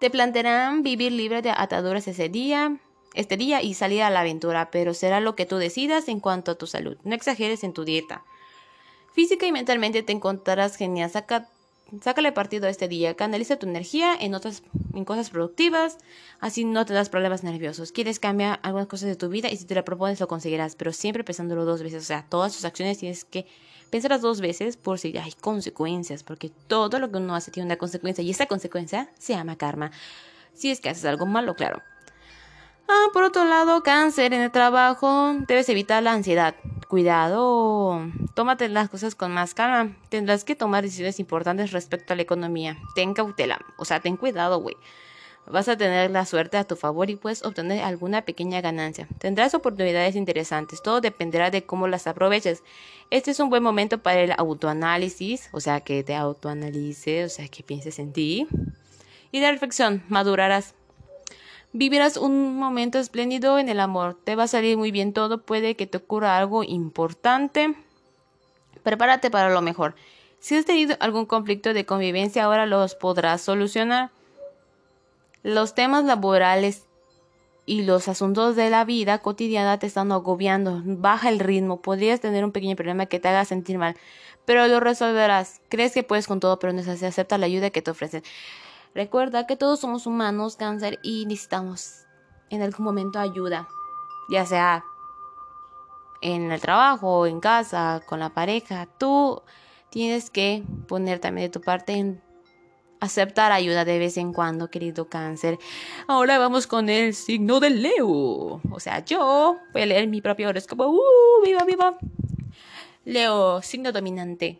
[0.00, 2.78] Te plantearán vivir libre de ataduras ese día,
[3.14, 6.50] este día y salir a la aventura, pero será lo que tú decidas en cuanto
[6.50, 6.96] a tu salud.
[7.04, 8.24] No exageres en tu dieta.
[9.12, 11.10] Física y mentalmente te encontrarás genial.
[11.10, 11.48] Saca
[12.02, 15.98] Sácale partido a este día, canaliza tu energía en otras en cosas productivas,
[16.40, 17.92] así no te das problemas nerviosos.
[17.92, 20.92] Quieres cambiar algunas cosas de tu vida y si te la propones lo conseguirás, pero
[20.92, 23.46] siempre pensándolo dos veces, o sea, todas tus acciones tienes que
[23.90, 27.76] pensarlas dos veces por si hay consecuencias, porque todo lo que uno hace tiene una
[27.76, 29.92] consecuencia y esa consecuencia se llama karma.
[30.54, 31.82] Si es que haces algo malo, claro.
[32.88, 36.54] Ah, por otro lado, cáncer en el trabajo, debes evitar la ansiedad.
[36.86, 38.00] Cuidado,
[38.34, 39.96] tómate las cosas con más calma.
[40.08, 42.76] Tendrás que tomar decisiones importantes respecto a la economía.
[42.94, 44.76] Ten cautela, o sea, ten cuidado, güey.
[45.48, 49.08] Vas a tener la suerte a tu favor y puedes obtener alguna pequeña ganancia.
[49.18, 52.62] Tendrás oportunidades interesantes, todo dependerá de cómo las aproveches.
[53.10, 57.48] Este es un buen momento para el autoanálisis, o sea, que te autoanalices, o sea,
[57.48, 58.46] que pienses en ti.
[59.32, 60.74] Y de reflexión, madurarás.
[61.78, 64.16] Vivirás un momento espléndido en el amor.
[64.24, 65.42] Te va a salir muy bien todo.
[65.42, 67.74] Puede que te ocurra algo importante.
[68.82, 69.94] Prepárate para lo mejor.
[70.38, 74.08] Si has tenido algún conflicto de convivencia, ahora los podrás solucionar.
[75.42, 76.86] Los temas laborales
[77.66, 80.80] y los asuntos de la vida cotidiana te están agobiando.
[80.82, 81.82] Baja el ritmo.
[81.82, 83.96] Podrías tener un pequeño problema que te haga sentir mal,
[84.46, 85.60] pero lo resolverás.
[85.68, 88.22] Crees que puedes con todo, pero no se acepta la ayuda que te ofrecen.
[88.96, 92.06] Recuerda que todos somos humanos, cáncer, y necesitamos
[92.48, 93.68] en algún momento ayuda,
[94.30, 94.84] ya sea
[96.22, 98.88] en el trabajo, en casa, con la pareja.
[98.98, 99.42] Tú
[99.90, 102.22] tienes que poner también de tu parte en
[102.98, 105.58] aceptar ayuda de vez en cuando, querido cáncer.
[106.08, 108.62] Ahora vamos con el signo de Leo.
[108.70, 110.86] O sea, yo voy a leer mi propio horóscopo.
[110.86, 111.44] ¡Uh!
[111.44, 111.98] ¡Viva, viva!
[113.04, 114.58] Leo, signo dominante.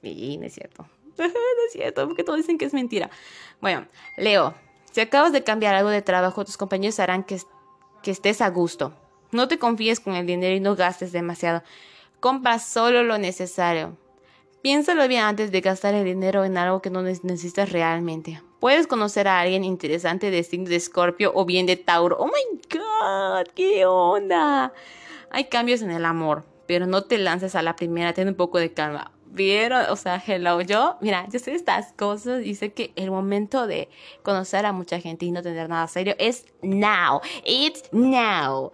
[0.00, 0.86] Y es cierto.
[1.18, 3.10] no es cierto, porque todos dicen que es mentira.
[3.60, 4.54] Bueno, Leo,
[4.92, 7.38] si acabas de cambiar algo de trabajo, tus compañeros harán que,
[8.02, 8.92] que estés a gusto.
[9.32, 11.62] No te confíes con el dinero y no gastes demasiado.
[12.20, 13.96] Compra solo lo necesario.
[14.62, 18.42] Piénsalo bien antes de gastar el dinero en algo que no necesitas realmente.
[18.58, 22.16] Puedes conocer a alguien interesante de signo de Escorpio o bien de Tauro.
[22.18, 23.46] ¡Oh my god!
[23.54, 24.72] ¿Qué onda?
[25.30, 28.58] Hay cambios en el amor, pero no te lances a la primera, ten un poco
[28.58, 29.12] de calma.
[29.36, 29.84] ¿Vieron?
[29.90, 33.90] O sea, hello, yo, mira, yo sé estas cosas y que el momento de
[34.22, 37.20] conocer a mucha gente y no tener nada serio es now.
[37.44, 38.72] It's now.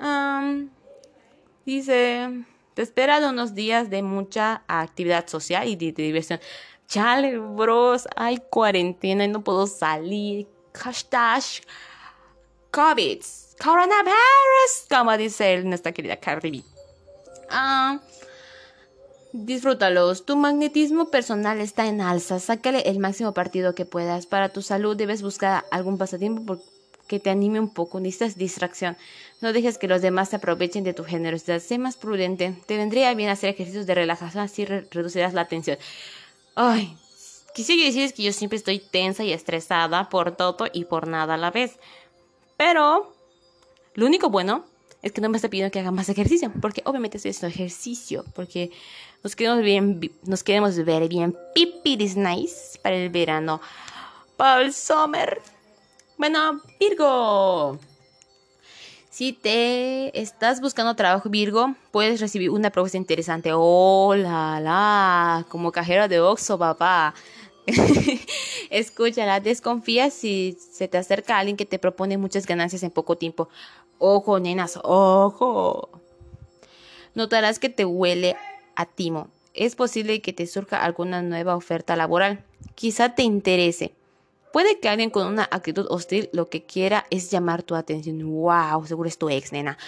[0.00, 0.70] Um,
[1.66, 6.40] dice, te esperan unos días de mucha actividad social y de, diversión.
[6.88, 10.48] Chale, bros, hay cuarentena y no puedo salir.
[10.72, 11.42] Hashtag
[12.70, 13.22] COVID,
[13.62, 16.64] coronavirus, como dice nuestra querida Cardi
[17.50, 18.00] Ah...
[19.32, 20.26] Disfrútalos.
[20.26, 22.38] Tu magnetismo personal está en alza.
[22.38, 24.26] Sácale el máximo partido que puedas.
[24.26, 26.60] Para tu salud debes buscar algún pasatiempo
[27.06, 27.98] que te anime un poco.
[27.98, 28.96] Necesitas distracción.
[29.40, 31.60] No dejes que los demás se aprovechen de tu generosidad.
[31.60, 32.54] Sé más prudente.
[32.66, 35.78] Te vendría bien hacer ejercicios de relajación, así reducirás la tensión.
[36.54, 36.94] Ay,
[37.54, 41.38] quisiera decir que yo siempre estoy tensa y estresada por todo y por nada a
[41.38, 41.78] la vez.
[42.58, 43.14] Pero
[43.94, 44.66] lo único bueno
[45.00, 48.24] es que no me está pidiendo que haga más ejercicio, porque obviamente estoy haciendo ejercicio,
[48.34, 48.70] porque
[49.22, 53.60] nos queremos, bien, nos queremos ver bien pipiris nice para el verano,
[54.36, 55.40] para el summer.
[56.16, 57.78] Bueno, Virgo.
[59.10, 63.50] Si te estás buscando trabajo, Virgo, puedes recibir una propuesta interesante.
[63.52, 65.44] ¡Oh, la, la!
[65.48, 67.14] Como cajero de Oxxo, papá.
[68.70, 73.48] Escúchala, desconfía si se te acerca alguien que te propone muchas ganancias en poco tiempo.
[73.98, 75.90] Ojo, nenas, ojo.
[77.14, 78.36] Notarás que te huele
[78.76, 79.28] a timo.
[79.54, 82.44] Es posible que te surja alguna nueva oferta laboral.
[82.74, 83.94] Quizá te interese.
[84.52, 88.22] Puede que alguien con una actitud hostil lo que quiera es llamar tu atención.
[88.22, 88.86] ¡Wow!
[88.86, 89.78] Seguro es tu ex, nena.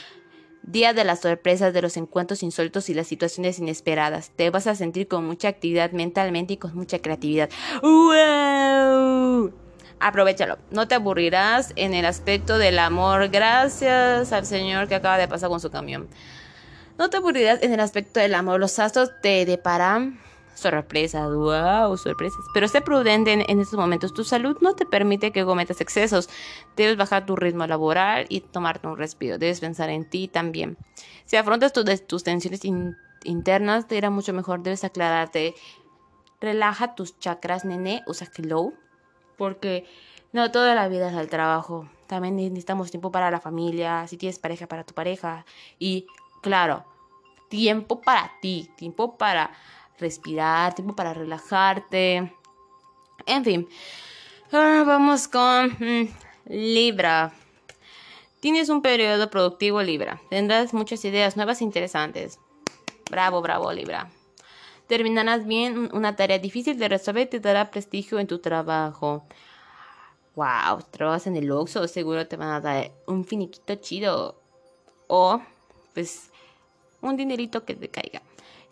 [0.63, 4.31] Día de las sorpresas, de los encuentros insólitos y las situaciones inesperadas.
[4.35, 7.51] Te vas a sentir con mucha actividad mentalmente y con mucha creatividad.
[7.83, 9.53] ¡Wow!
[10.01, 10.59] aprovechalo.
[10.71, 13.29] No te aburrirás en el aspecto del amor.
[13.29, 16.09] Gracias al Señor que acaba de pasar con su camión.
[16.99, 18.61] No te aburrirás en el aspecto del amor.
[18.61, 20.21] Los astros te deparan
[20.55, 22.45] sorpresas, wow, sorpresas.
[22.55, 24.15] Pero sé prudente en, estos momentos.
[24.15, 26.29] Tu salud no te permite que cometas excesos.
[26.77, 29.39] Debes bajar tu ritmo laboral y tomarte un respiro.
[29.39, 30.77] Debes pensar en ti también.
[31.25, 32.61] Si afrontas tus tensiones
[33.25, 34.63] internas, te irá mucho mejor.
[34.63, 35.55] Debes aclararte.
[36.41, 38.03] Relaja tus chakras, nene.
[38.07, 38.75] Usa Glow
[39.37, 39.85] porque
[40.33, 41.89] no toda la vida es el trabajo.
[42.07, 45.45] También necesitamos tiempo para la familia, si tienes pareja para tu pareja.
[45.79, 46.07] Y
[46.45, 46.85] claro,
[47.49, 49.51] tiempo para ti, tiempo para
[49.99, 52.31] respirar, tiempo para relajarte.
[53.25, 53.67] En fin,
[54.53, 56.09] ahora vamos con mm,
[56.51, 57.33] Libra.
[58.41, 60.21] Tienes un periodo productivo Libra.
[60.29, 62.39] Tendrás muchas ideas nuevas e interesantes.
[63.11, 64.11] Bravo, bravo Libra.
[64.87, 69.25] Terminarás bien una tarea difícil de resolver y te dará prestigio en tu trabajo.
[70.35, 74.43] Wow, trabajas en el Oxxo, seguro te van a dar un finiquito chido.
[75.07, 75.41] O,
[75.95, 76.31] pues,
[77.05, 78.23] un dinerito que te caiga.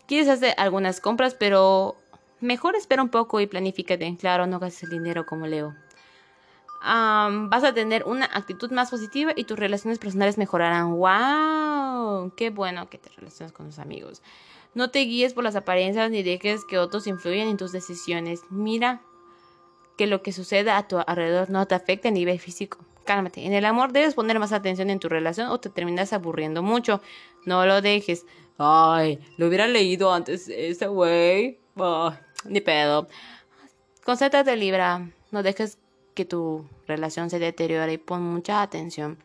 [0.07, 1.95] Quieres hacer algunas compras, pero
[2.41, 4.15] mejor espera un poco y planifícate.
[4.17, 5.73] Claro, no gastes el dinero como Leo.
[6.81, 10.95] vas a tener una actitud más positiva y tus relaciones personales mejorarán.
[10.95, 12.33] ¡Wow!
[12.35, 14.21] Qué bueno que te relaciones con tus amigos.
[14.73, 18.41] No te guíes por las apariencias ni dejes que otros influyan en tus decisiones.
[18.49, 19.01] Mira
[19.97, 22.79] que lo que sucede a tu alrededor no te afecte a nivel físico.
[23.05, 23.45] Cálmate.
[23.45, 27.01] En el amor debes poner más atención en tu relación o te terminas aburriendo mucho.
[27.45, 28.25] No lo dejes.
[28.57, 31.59] Ay, lo hubiera leído antes ese güey.
[32.45, 33.07] ni pedo.
[34.05, 35.09] Concéntrate, Libra.
[35.31, 35.77] No dejes
[36.13, 39.17] que tu relación se deteriore y pon mucha atención.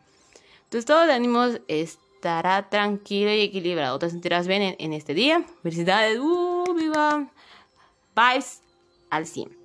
[0.69, 3.97] Tu estado de ánimos es estará tranquilo y equilibrado.
[3.97, 5.45] Te sentirás bien en, este día.
[5.63, 6.19] Felicidades.
[6.19, 7.31] Uh, viva.
[8.13, 8.61] Vibes
[9.09, 9.58] al 100.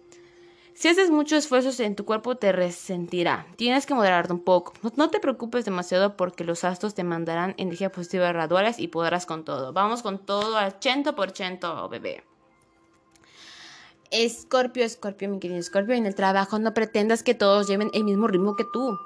[0.75, 3.47] Si haces muchos esfuerzos en tu cuerpo te resentirá.
[3.57, 4.73] Tienes que moderarte un poco.
[4.97, 9.45] No, te preocupes demasiado porque los astros te mandarán energía positiva graduales y podrás con
[9.45, 9.73] todo.
[9.73, 12.25] Vamos con todo al 80% bebé.
[14.11, 18.27] Escorpio, Escorpio, mi querido Escorpio, en el trabajo no pretendas que todos lleven el mismo
[18.27, 18.99] ritmo que tú.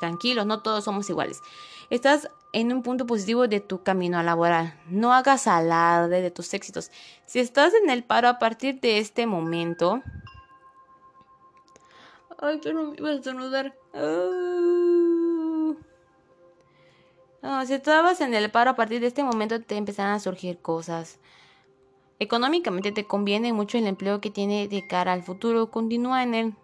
[0.00, 1.40] Tranquilo, no todos somos iguales.
[1.88, 4.78] Estás en un punto positivo de tu camino laboral.
[4.88, 6.90] No hagas alarde de tus éxitos.
[7.26, 10.02] Si estás en el paro a partir de este momento...
[12.38, 13.74] Ay, pero me iba a estornudar.
[13.94, 15.74] Ah.
[17.66, 21.18] si estabas en el paro a partir de este momento te empezarán a surgir cosas.
[22.20, 25.70] Económicamente te conviene mucho el empleo que tiene de cara al futuro.
[25.70, 26.54] Continúa en él.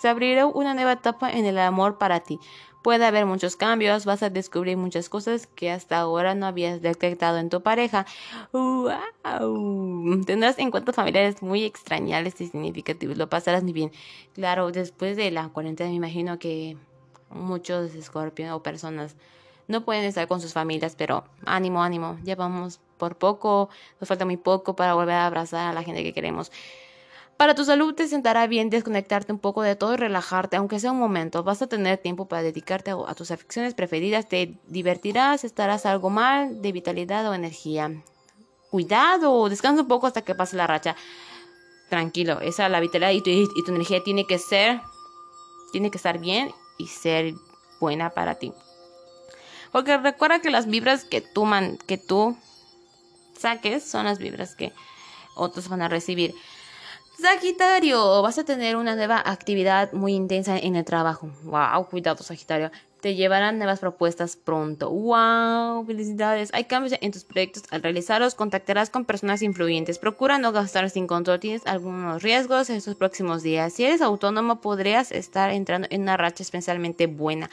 [0.00, 2.38] Se abrirá una nueva etapa en el amor para ti.
[2.82, 7.36] Puede haber muchos cambios, vas a descubrir muchas cosas que hasta ahora no habías detectado
[7.36, 8.06] en tu pareja.
[8.52, 10.22] ¡Wow!
[10.24, 13.92] Tendrás encuentros familiares muy extrañables y significativos, lo pasarás muy bien.
[14.32, 16.78] Claro, después de la cuarentena me imagino que
[17.28, 19.14] muchos escorpios o personas
[19.68, 23.68] no pueden estar con sus familias, pero ánimo, ánimo, ya vamos por poco,
[24.00, 26.50] nos falta muy poco para volver a abrazar a la gente que queremos.
[27.40, 30.92] Para tu salud te sentará bien desconectarte un poco de todo y relajarte, aunque sea
[30.92, 31.42] un momento.
[31.42, 36.60] Vas a tener tiempo para dedicarte a, tus aficiones preferidas, te divertirás, estarás algo mal
[36.60, 37.92] de vitalidad o energía.
[38.70, 40.96] Cuidado, descansa un poco hasta que pase la racha.
[41.88, 44.82] Tranquilo, esa la vitalidad y tu, y tu energía tiene que ser,
[45.72, 47.32] tiene que estar bien y ser
[47.80, 48.52] buena para ti.
[49.72, 52.36] Porque recuerda que las vibras que tú, man, que tú
[53.38, 54.74] saques son las vibras que
[55.36, 56.34] otros van a recibir.
[57.20, 61.28] Sagitario, vas a tener una nueva actividad muy intensa en el trabajo.
[61.44, 62.70] Wow, cuidado Sagitario.
[63.02, 64.88] Te llevarán nuevas propuestas pronto.
[64.88, 66.48] Wow, felicidades.
[66.54, 67.64] Hay cambios en tus proyectos.
[67.70, 69.98] Al realizarlos, contactarás con personas influyentes.
[69.98, 71.40] Procura no gastar sin control.
[71.40, 73.74] Tienes algunos riesgos en estos próximos días.
[73.74, 77.50] Si eres autónomo, podrías estar entrando en una racha especialmente buena.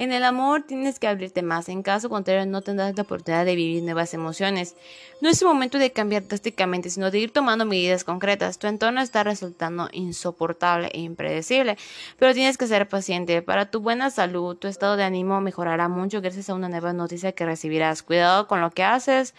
[0.00, 3.54] En el amor tienes que abrirte más, en caso contrario no tendrás la oportunidad de
[3.54, 4.74] vivir nuevas emociones.
[5.20, 8.58] No es el momento de cambiar drásticamente, sino de ir tomando medidas concretas.
[8.58, 11.76] Tu entorno está resultando insoportable e impredecible,
[12.18, 13.42] pero tienes que ser paciente.
[13.42, 17.32] Para tu buena salud, tu estado de ánimo mejorará mucho gracias a una nueva noticia
[17.32, 18.02] que recibirás.
[18.02, 19.34] Cuidado con lo que haces,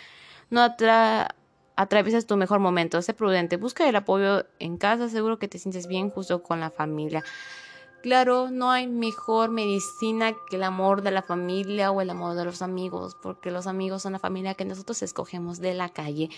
[0.51, 1.33] no atra
[1.75, 3.01] atraviesas tu mejor momento.
[3.01, 6.69] Sé prudente, busca el apoyo en casa, seguro que te sientes bien justo con la
[6.69, 7.23] familia.
[8.01, 12.45] Claro, no hay mejor medicina que el amor de la familia o el amor de
[12.45, 16.29] los amigos, porque los amigos son la familia que nosotros escogemos de la calle.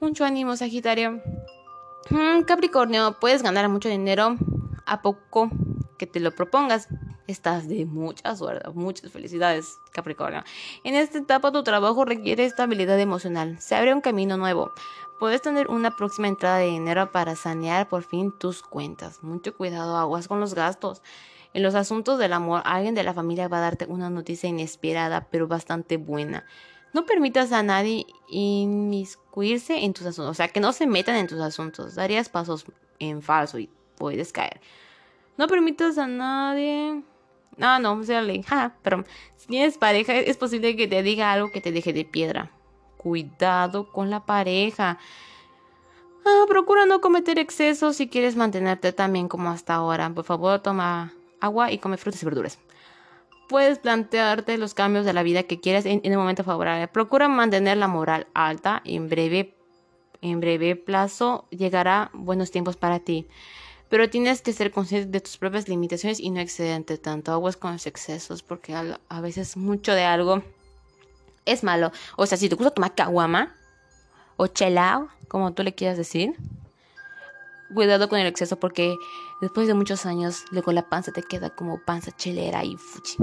[0.00, 1.22] Mucho ánimo, Sagitario.
[2.10, 4.36] Mm, Capricornio, puedes ganar mucho dinero
[4.84, 5.50] a poco
[5.98, 6.88] que te lo propongas.
[7.28, 10.42] Estás de mucha suerte, muchas felicidades, Capricornio.
[10.82, 13.60] En esta etapa tu trabajo requiere estabilidad emocional.
[13.60, 14.72] Se abre un camino nuevo.
[15.20, 19.22] Puedes tener una próxima entrada de dinero para sanear por fin tus cuentas.
[19.22, 21.00] Mucho cuidado, aguas con los gastos.
[21.54, 25.28] En los asuntos del amor, alguien de la familia va a darte una noticia inesperada,
[25.30, 26.44] pero bastante buena.
[26.92, 31.28] No permitas a nadie inmiscuirse en tus asuntos, o sea, que no se metan en
[31.28, 31.94] tus asuntos.
[31.94, 32.66] Darías pasos
[32.98, 34.60] en falso y puedes caer.
[35.38, 37.02] No permitas a nadie.
[37.56, 38.24] No, no, o sea,
[38.82, 39.04] pero
[39.36, 42.50] si tienes pareja, es posible que te diga algo que te deje de piedra
[43.02, 44.98] cuidado con la pareja.
[46.24, 50.08] Ah, procura no cometer excesos si quieres mantenerte también como hasta ahora.
[50.10, 52.58] Por favor, toma agua y come frutas y verduras.
[53.48, 56.86] Puedes plantearte los cambios de la vida que quieres en, en un momento favorable.
[56.88, 58.80] Procura mantener la moral alta.
[58.84, 59.54] En breve,
[60.22, 63.26] en breve plazo llegará buenos tiempos para ti.
[63.92, 67.30] Pero tienes que ser consciente de tus propias limitaciones y no excedente tanto.
[67.30, 70.42] Aguas con los excesos porque a, a veces mucho de algo
[71.44, 71.92] es malo.
[72.16, 73.54] O sea, si te gusta tomar caguama
[74.38, 76.34] o chelao, como tú le quieras decir,
[77.74, 78.96] cuidado con el exceso porque
[79.42, 83.18] después de muchos años, luego la panza te queda como panza chelera y fuchi.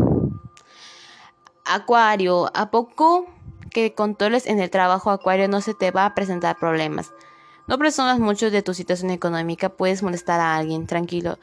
[1.65, 3.25] Acuario, ¿a poco
[3.71, 7.11] que controles en el trabajo Acuario no se te va a presentar problemas?
[7.69, 11.37] No presionas mucho de tu situación económica, puedes molestar a alguien, tranquilo.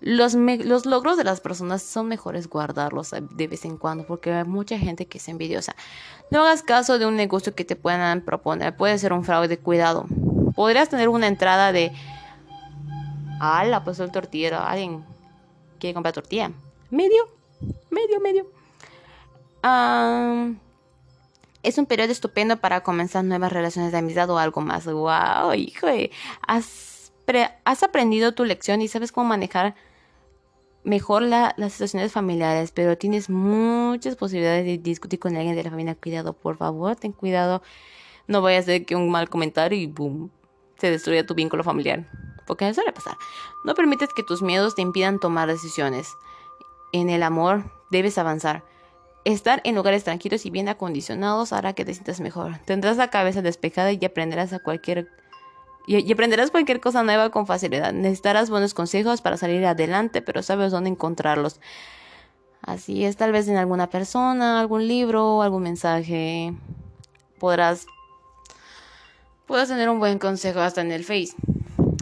[0.00, 4.42] Los, los, logros de las personas son mejores guardarlos de vez en cuando porque hay
[4.42, 5.76] mucha gente que es envidiosa.
[6.32, 8.76] No hagas caso de un negocio que te puedan proponer.
[8.76, 10.06] Puede ser un fraude, cuidado.
[10.56, 11.92] Podrías tener una entrada de...
[13.38, 13.84] ¡Hala!
[13.84, 14.58] Pues el tortillero.
[14.58, 15.04] Alguien
[15.78, 16.50] quiere comprar tortilla.
[16.90, 17.28] Medio.
[17.88, 18.46] Medio, medio.
[21.62, 24.86] Es un periodo estupendo para comenzar nuevas relaciones de amistad o algo más.
[24.86, 25.54] ¡Wow!
[25.54, 25.86] Hijo,
[26.46, 27.12] has,
[27.82, 29.74] aprendido tu lección y sabes cómo manejar
[30.82, 35.94] mejor las situaciones familiares, pero tienes muchas posibilidades de discutir con alguien de la familia.
[35.94, 37.62] Cuidado, por favor, ten cuidado.
[38.26, 40.30] No vaya a ser que un mal comentario y boom,
[40.78, 42.06] se destruya tu vínculo familiar.
[42.46, 43.16] Porque eso suele pasar.
[43.64, 46.08] No permites que tus miedos te impidan tomar decisiones.
[46.92, 48.64] En el amor debes avanzar.
[49.24, 52.58] Estar en lugares tranquilos y bien acondicionados hará que te sientas mejor.
[52.64, 55.08] Tendrás la cabeza despejada y aprenderás a cualquier
[55.86, 57.92] y, aprenderás cualquier cosa nueva con facilidad.
[57.92, 61.60] Necesitarás buenos consejos para salir adelante, pero sabes dónde encontrarlos.
[62.62, 66.54] Así es, tal vez en alguna persona, algún libro, algún mensaje.
[67.38, 67.86] Podrás,
[69.46, 71.34] podrás tener un buen consejo hasta en el Face.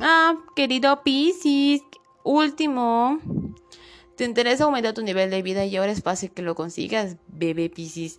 [0.03, 1.83] Ah, querido Pisces,
[2.25, 3.21] último.
[4.19, 7.71] ¿Te interesa aumentar tu nivel de vida y ahora es fácil que lo consigas, bebé
[7.71, 8.19] Pisces?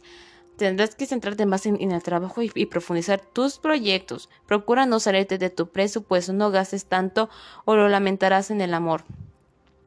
[0.56, 4.30] Tendrás que centrarte más en, el trabajo y, profundizar tus proyectos.
[4.48, 7.30] Procura no salirte de tu presupuesto, no gastes tanto
[7.66, 9.04] o lo lamentarás en el amor.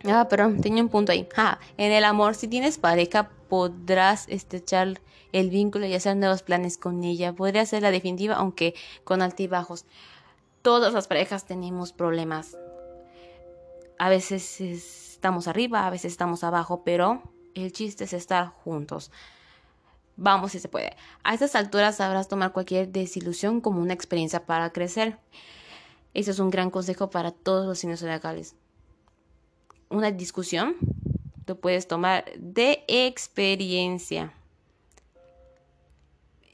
[0.05, 1.27] Ah, perdón, tenía un punto ahí.
[1.35, 5.01] Ah, en el amor, si tienes pareja, podrás estrechar
[5.33, 7.33] el vínculo y hacer nuevos planes con ella.
[7.33, 9.87] Podría ser la definitiva, aunque con altibajos.
[10.61, 12.59] Todas las parejas tenemos problemas.
[13.99, 17.23] A veces estamos arriba, a veces estamos abajo, pero
[17.55, 19.13] el chiste es estar juntos.
[20.17, 20.97] Vamos si se puede.
[21.23, 25.21] A estas alturas sabrás tomar cualquier desilusión como una experiencia para crecer.
[26.13, 28.57] Ese es un gran consejo para todos los signos zodiacales.
[29.91, 30.75] Una discusión
[31.45, 34.33] tú puedes tomar de experiencia.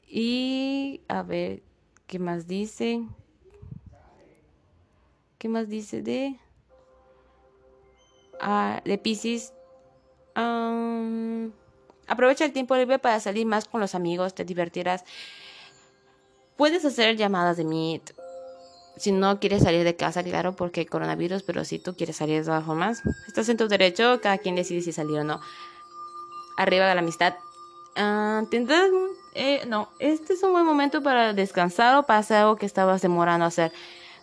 [0.07, 1.63] Y a ver,
[2.05, 3.03] ¿qué más dice?
[5.39, 6.39] ¿Qué más dice de
[8.85, 9.53] de Pisces?
[12.07, 15.03] aprovecha el tiempo libre para salir más con los amigos, te divertirás.
[16.57, 18.13] Puedes hacer llamadas de Meet.
[18.97, 22.45] Si no quieres salir de casa, claro, porque coronavirus, pero si tú quieres salir de
[22.45, 25.39] todas formas, estás en tu derecho, cada quien decide si salir o no.
[26.57, 27.35] Arriba de la amistad.
[27.95, 28.89] Ah, tendrás,
[29.35, 33.01] eh, no, este es un buen momento para descansar o para hacer algo que estabas
[33.01, 33.71] demorando a hacer.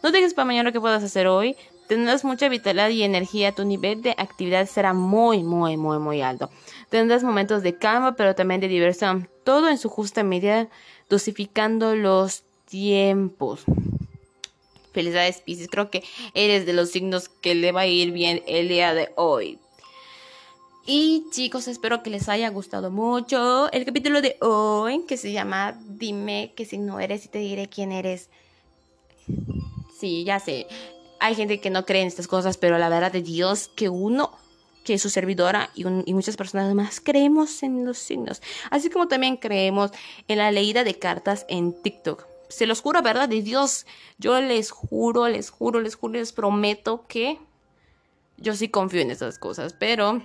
[0.03, 1.57] No dejes para mañana lo que puedas hacer hoy.
[1.89, 3.53] Tendrás mucha vitalidad y energía.
[3.53, 6.51] Tu nivel de actividad será muy, muy, muy, muy alto.
[6.91, 9.29] Tendrás momentos de calma, pero también de diversión.
[9.45, 10.69] Todo en su justa medida,
[11.09, 13.65] dosificando los tiempos.
[14.93, 15.69] Felicidades, Pisces.
[15.69, 16.03] Creo que
[16.35, 19.59] eres de los signos que le va a ir bien el día de hoy.
[20.89, 25.77] Y chicos, espero que les haya gustado mucho el capítulo de hoy que se llama
[25.85, 28.29] Dime que si no eres y te diré quién eres.
[29.99, 30.69] Sí, ya sé.
[31.21, 34.33] Hay gente que no cree en estas cosas, pero la verdad de Dios que uno,
[34.85, 38.43] que es su servidora y, muchas personas más creemos en los signos.
[38.71, 39.91] Así como también creemos
[40.29, 42.27] en la leída de cartas en TikTok.
[42.49, 43.29] Se los juro, ¿verdad?
[43.29, 43.87] De Dios,
[44.19, 47.41] yo les juro, les juro, les juro, les prometo que
[48.37, 49.73] yo sí confío en estas cosas.
[49.73, 50.23] Pero,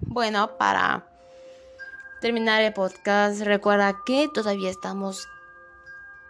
[0.00, 1.06] bueno, para
[2.20, 5.26] terminar el podcast, recuerda que todavía estamos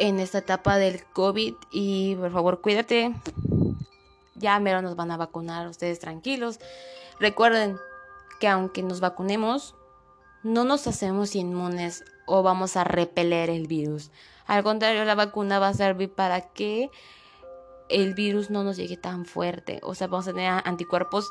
[0.00, 3.14] en esta etapa del COVID y por favor cuídate.
[4.34, 6.58] Ya mero nos van a vacunar, ustedes tranquilos.
[7.20, 7.76] Recuerden
[8.40, 9.76] que aunque nos vacunemos,
[10.42, 14.10] no nos hacemos inmunes o vamos a repeler el virus.
[14.46, 16.90] Al contrario, la vacuna va a servir para que
[17.90, 19.80] el virus no nos llegue tan fuerte.
[19.82, 21.30] O sea, vamos a tener anticuerpos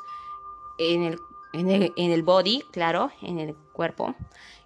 [0.77, 1.19] en el,
[1.53, 4.13] en el, en el body, claro, en el cuerpo.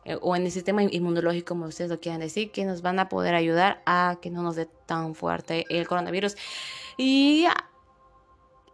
[0.05, 3.09] Eh, o en el sistema inmunológico, como ustedes lo quieran decir, que nos van a
[3.09, 6.35] poder ayudar a que no nos dé tan fuerte el coronavirus.
[6.97, 7.45] Y,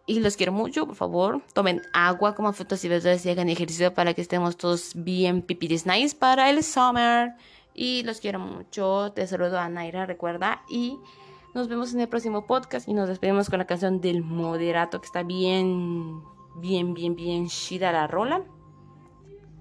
[0.05, 3.93] y los quiero mucho, por favor, tomen agua, como frutas y verduras y hagan ejercicio
[3.93, 7.33] para que estemos todos bien pipiris nice para el summer.
[7.73, 9.13] Y los quiero mucho.
[9.13, 10.63] Te saludo a Naira, recuerda.
[10.69, 10.97] Y
[11.53, 12.89] nos vemos en el próximo podcast.
[12.89, 16.21] Y nos despedimos con la canción del moderato, que está bien,
[16.57, 18.43] bien, bien, bien chida la rola.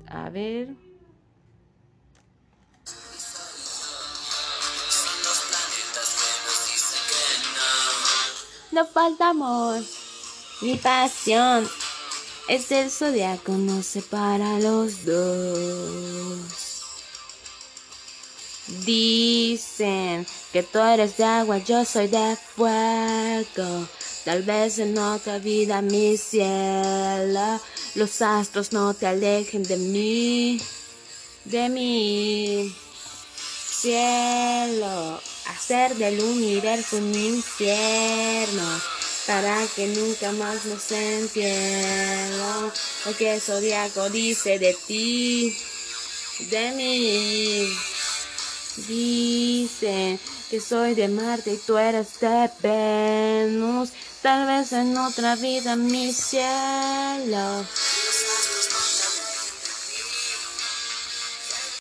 [0.08, 0.87] A ver.
[8.78, 9.82] No falta amor
[10.60, 11.68] ni pasión.
[12.48, 16.38] Es el zodiaco, no separa los dos.
[18.86, 23.88] Dicen que tú eres de agua, yo soy de fuego.
[24.24, 27.60] Tal vez en otra vida mi cielo,
[27.94, 30.60] los astros no te alejen de mí,
[31.44, 32.74] de mí.
[33.80, 38.80] Cielo, hacer del universo un infierno
[39.26, 42.72] para que nunca más nos entienda
[43.04, 45.54] lo que el zodiaco dice de ti,
[46.50, 47.68] de mí.
[48.86, 50.18] Dice
[50.50, 53.90] que soy de Marte y tú eres de Venus,
[54.22, 57.66] tal vez en otra vida mi cielo.